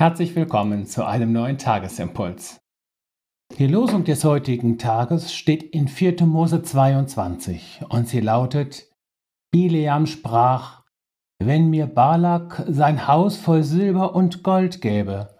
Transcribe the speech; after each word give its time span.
Herzlich 0.00 0.36
willkommen 0.36 0.86
zu 0.86 1.04
einem 1.04 1.32
neuen 1.32 1.58
Tagesimpuls. 1.58 2.60
Die 3.58 3.66
Losung 3.66 4.04
des 4.04 4.22
heutigen 4.22 4.78
Tages 4.78 5.34
steht 5.34 5.64
in 5.64 5.88
4. 5.88 6.24
Mose 6.24 6.62
22 6.62 7.80
und 7.88 8.06
sie 8.06 8.20
lautet: 8.20 8.92
Bileam 9.50 10.06
sprach: 10.06 10.84
Wenn 11.40 11.70
mir 11.70 11.88
Balak 11.88 12.64
sein 12.68 13.08
Haus 13.08 13.38
voll 13.38 13.64
Silber 13.64 14.14
und 14.14 14.44
Gold 14.44 14.80
gäbe, 14.80 15.36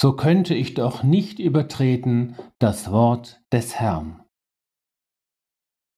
so 0.00 0.16
könnte 0.16 0.54
ich 0.54 0.72
doch 0.72 1.02
nicht 1.02 1.38
übertreten 1.38 2.34
das 2.58 2.90
Wort 2.90 3.42
des 3.52 3.78
Herrn. 3.78 4.22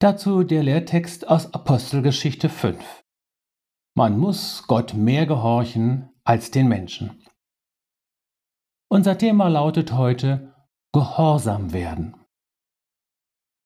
Dazu 0.01 0.43
der 0.43 0.65
Lehrtext 0.65 1.29
aus 1.29 1.55
Apostelgeschichte 1.55 2.49
5. 2.49 3.05
Man 3.95 4.19
muss 4.19 4.65
Gott 4.67 4.95
mehr 4.95 5.27
gehorchen 5.27 6.09
als 6.25 6.51
den 6.51 6.67
Menschen. 6.67 7.23
Unser 8.93 9.19
Thema 9.19 9.47
lautet 9.47 9.93
heute 9.93 10.53
Gehorsam 10.93 11.73
werden. 11.73 12.17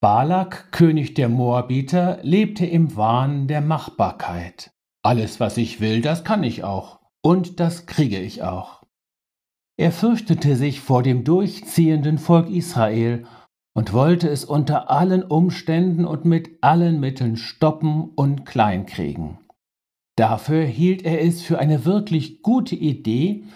Balak, 0.03 0.71
König 0.71 1.15
der 1.15 1.31
Moabiter, 1.31 2.19
lebte 2.21 2.67
im 2.67 2.95
Wahn 2.95 3.49
der 3.49 3.63
Machbarkeit. 3.63 4.75
Alles, 5.03 5.41
was 5.41 5.57
ich 5.57 5.81
will, 5.81 6.03
das 6.03 6.25
kann 6.25 6.45
ich 6.45 6.63
auch. 6.63 7.01
Und 7.23 7.59
das 7.59 7.87
kriege 7.87 8.21
ich 8.21 8.43
auch. 8.43 8.83
Er 9.79 9.93
fürchtete 9.93 10.57
sich 10.57 10.83
vor 10.83 11.03
dem 11.03 11.25
durchziehenden 11.25 12.19
Volk 12.19 12.51
Israel 12.51 13.25
und 13.75 13.95
wollte 13.95 14.29
es 14.29 14.45
unter 14.45 14.91
allen 14.91 15.23
Umständen 15.23 16.05
und 16.05 16.27
mit 16.27 16.63
allen 16.63 17.01
Mitteln 17.01 17.39
stoppen 17.39 18.11
und 18.15 18.45
kleinkriegen. 18.45 19.39
Dafür 20.17 20.67
hielt 20.67 21.03
er 21.03 21.23
es 21.23 21.41
für 21.41 21.59
eine 21.59 21.87
wirklich 21.87 22.43
gute 22.43 22.77
Idee, 22.77 23.47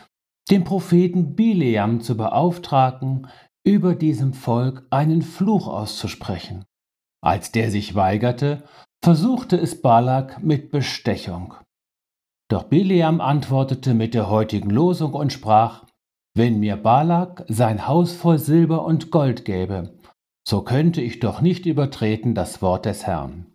den 0.51 0.65
Propheten 0.65 1.35
Bileam 1.35 2.01
zu 2.01 2.17
beauftragen, 2.17 3.29
über 3.65 3.95
diesem 3.95 4.33
Volk 4.33 4.87
einen 4.91 5.23
Fluch 5.23 5.69
auszusprechen. 5.69 6.65
Als 7.21 7.53
der 7.53 7.71
sich 7.71 7.95
weigerte, 7.95 8.63
versuchte 9.05 9.57
es 9.57 9.83
Balak 9.83 10.43
mit 10.43 10.71
Bestechung. 10.71 11.55
Doch 12.51 12.65
Bileam 12.65 13.21
antwortete 13.21 13.93
mit 13.93 14.15
der 14.15 14.31
heutigen 14.31 14.71
Losung 14.71 15.13
und 15.13 15.33
sprach, 15.33 15.85
wenn 16.35 16.61
mir 16.61 16.77
Balak 16.77 17.45
sein 17.49 17.87
Haus 17.87 18.12
voll 18.12 18.39
Silber 18.39 18.85
und 18.85 19.11
Gold 19.11 19.45
gäbe, 19.45 19.99
so 20.47 20.62
könnte 20.62 21.03
ich 21.03 21.21
doch 21.21 21.41
nicht 21.43 21.67
übertreten 21.67 22.35
das 22.35 22.62
Wort 22.62 22.87
des 22.87 23.07
Herrn. 23.07 23.53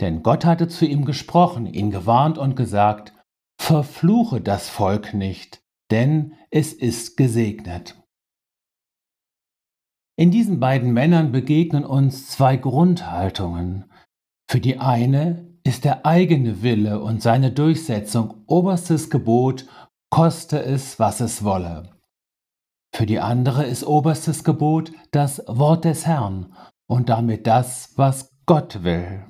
Denn 0.00 0.22
Gott 0.22 0.44
hatte 0.44 0.68
zu 0.68 0.84
ihm 0.84 1.04
gesprochen, 1.04 1.66
ihn 1.66 1.90
gewarnt 1.90 2.36
und 2.36 2.56
gesagt, 2.56 3.14
Verfluche 3.58 4.40
das 4.40 4.68
Volk 4.68 5.14
nicht, 5.14 5.62
denn 5.90 6.34
es 6.50 6.72
ist 6.72 7.16
gesegnet. 7.16 7.96
In 10.16 10.30
diesen 10.30 10.60
beiden 10.60 10.92
Männern 10.92 11.32
begegnen 11.32 11.84
uns 11.84 12.28
zwei 12.28 12.56
Grundhaltungen. 12.56 13.90
Für 14.50 14.60
die 14.60 14.78
eine 14.78 15.50
ist 15.64 15.84
der 15.84 16.04
eigene 16.04 16.62
Wille 16.62 17.00
und 17.00 17.22
seine 17.22 17.52
Durchsetzung 17.52 18.44
oberstes 18.46 19.10
Gebot, 19.10 19.66
koste 20.10 20.62
es, 20.62 20.98
was 20.98 21.20
es 21.20 21.44
wolle. 21.44 21.96
Für 22.94 23.06
die 23.06 23.20
andere 23.20 23.64
ist 23.64 23.84
oberstes 23.84 24.44
Gebot 24.44 24.92
das 25.12 25.42
Wort 25.46 25.84
des 25.84 26.06
Herrn 26.06 26.54
und 26.88 27.08
damit 27.08 27.46
das, 27.46 27.92
was 27.96 28.30
Gott 28.46 28.82
will. 28.82 29.24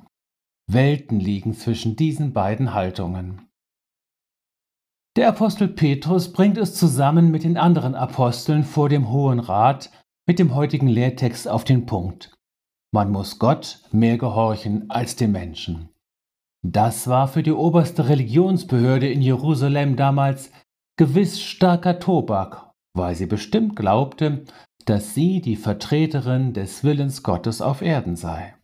Welten 0.66 1.20
liegen 1.20 1.52
zwischen 1.54 1.96
diesen 1.96 2.32
beiden 2.32 2.72
Haltungen. 2.72 3.49
Der 5.16 5.28
Apostel 5.28 5.66
Petrus 5.66 6.32
bringt 6.32 6.56
es 6.56 6.74
zusammen 6.74 7.30
mit 7.30 7.42
den 7.42 7.56
anderen 7.56 7.96
Aposteln 7.96 8.62
vor 8.62 8.88
dem 8.88 9.10
Hohen 9.10 9.40
Rat 9.40 9.90
mit 10.28 10.38
dem 10.38 10.54
heutigen 10.54 10.86
Lehrtext 10.86 11.48
auf 11.48 11.64
den 11.64 11.86
Punkt. 11.86 12.32
Man 12.92 13.10
muss 13.10 13.40
Gott 13.40 13.82
mehr 13.90 14.18
gehorchen 14.18 14.88
als 14.88 15.16
dem 15.16 15.32
Menschen. 15.32 15.88
Das 16.62 17.08
war 17.08 17.26
für 17.26 17.42
die 17.42 17.52
oberste 17.52 18.08
Religionsbehörde 18.08 19.10
in 19.10 19.22
Jerusalem 19.22 19.96
damals 19.96 20.52
gewiss 20.96 21.40
starker 21.40 21.98
Tobak, 21.98 22.70
weil 22.94 23.14
sie 23.16 23.26
bestimmt 23.26 23.74
glaubte, 23.74 24.44
dass 24.84 25.14
sie 25.14 25.40
die 25.40 25.56
Vertreterin 25.56 26.52
des 26.52 26.84
Willens 26.84 27.22
Gottes 27.22 27.60
auf 27.62 27.82
Erden 27.82 28.14
sei. 28.14 28.54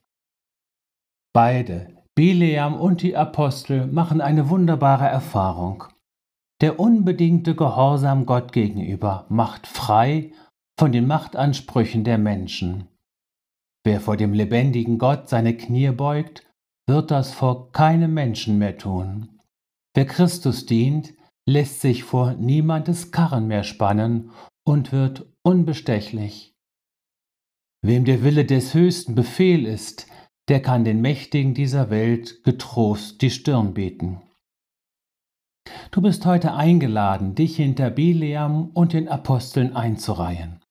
Beide, 1.32 2.02
Bileam 2.14 2.74
und 2.74 3.02
die 3.02 3.16
Apostel, 3.16 3.86
machen 3.86 4.20
eine 4.20 4.48
wunderbare 4.48 5.06
Erfahrung. 5.06 5.84
Der 6.62 6.80
unbedingte 6.80 7.54
Gehorsam 7.54 8.24
Gott 8.24 8.52
gegenüber 8.52 9.26
macht 9.28 9.66
frei 9.66 10.32
von 10.78 10.90
den 10.90 11.06
Machtansprüchen 11.06 12.02
der 12.02 12.16
Menschen. 12.16 12.88
Wer 13.84 14.00
vor 14.00 14.16
dem 14.16 14.32
lebendigen 14.32 14.98
Gott 14.98 15.28
seine 15.28 15.56
Knie 15.56 15.90
beugt, 15.90 16.46
wird 16.88 17.10
das 17.10 17.34
vor 17.34 17.72
keinem 17.72 18.14
Menschen 18.14 18.58
mehr 18.58 18.78
tun. 18.78 19.40
Wer 19.94 20.06
Christus 20.06 20.66
dient, 20.66 21.12
lässt 21.48 21.80
sich 21.80 22.04
vor 22.04 22.34
niemandes 22.34 23.12
Karren 23.12 23.46
mehr 23.48 23.62
spannen 23.62 24.30
und 24.66 24.92
wird 24.92 25.32
unbestechlich. 25.42 26.54
Wem 27.82 28.04
der 28.04 28.24
Wille 28.24 28.44
des 28.44 28.74
Höchsten 28.74 29.14
Befehl 29.14 29.66
ist, 29.66 30.06
der 30.48 30.62
kann 30.62 30.84
den 30.84 31.00
Mächtigen 31.00 31.54
dieser 31.54 31.90
Welt 31.90 32.42
getrost 32.44 33.20
die 33.22 33.30
Stirn 33.30 33.74
bieten. 33.74 34.22
Du 35.96 36.02
bist 36.02 36.26
heute 36.26 36.52
eingeladen, 36.52 37.34
dich 37.34 37.56
hinter 37.56 37.88
Bileam 37.88 38.68
und 38.74 38.92
den 38.92 39.08
Aposteln 39.08 39.74
einzureihen. 39.74 40.62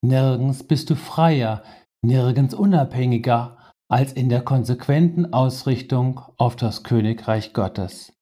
Nirgends 0.00 0.62
bist 0.62 0.88
du 0.88 0.96
freier, 0.96 1.62
nirgends 2.00 2.54
unabhängiger 2.54 3.58
als 3.90 4.14
in 4.14 4.30
der 4.30 4.40
konsequenten 4.40 5.34
Ausrichtung 5.34 6.22
auf 6.38 6.56
das 6.56 6.82
Königreich 6.82 7.52
Gottes. 7.52 8.14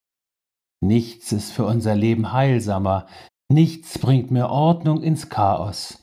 Nichts 0.81 1.31
ist 1.31 1.53
für 1.53 1.65
unser 1.65 1.95
Leben 1.95 2.33
heilsamer, 2.33 3.07
nichts 3.49 4.01
bringt 4.01 4.33
mehr 4.33 4.51
Ordnung 4.51 5.01
ins 5.01 5.29
Chaos. 5.29 6.03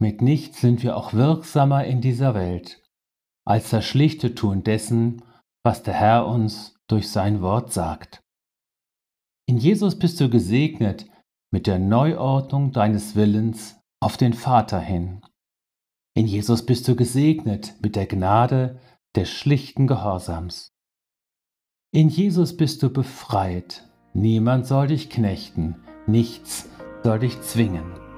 Mit 0.00 0.20
nichts 0.20 0.60
sind 0.60 0.82
wir 0.82 0.96
auch 0.96 1.12
wirksamer 1.12 1.84
in 1.84 2.00
dieser 2.00 2.34
Welt, 2.34 2.82
als 3.46 3.70
das 3.70 3.84
schlichte 3.84 4.34
Tun 4.34 4.64
dessen, 4.64 5.22
was 5.62 5.84
der 5.84 5.94
Herr 5.94 6.26
uns 6.26 6.74
durch 6.88 7.08
sein 7.08 7.40
Wort 7.40 7.72
sagt. 7.72 8.20
In 9.50 9.58
Jesus 9.58 9.98
bist 9.98 10.20
du 10.20 10.30
gesegnet 10.30 11.06
mit 11.50 11.66
der 11.66 11.80
Neuordnung 11.80 12.70
deines 12.70 13.16
Willens 13.16 13.80
auf 13.98 14.16
den 14.16 14.32
Vater 14.32 14.78
hin. 14.78 15.22
In 16.14 16.28
Jesus 16.28 16.64
bist 16.64 16.86
du 16.86 16.94
gesegnet 16.94 17.74
mit 17.82 17.96
der 17.96 18.06
Gnade 18.06 18.78
des 19.16 19.28
schlichten 19.28 19.88
Gehorsams. 19.88 20.70
In 21.92 22.10
Jesus 22.10 22.56
bist 22.56 22.84
du 22.84 22.90
befreit. 22.90 23.90
Niemand 24.14 24.68
soll 24.68 24.86
dich 24.86 25.10
knechten, 25.10 25.74
nichts 26.06 26.68
soll 27.02 27.18
dich 27.18 27.40
zwingen. 27.40 28.09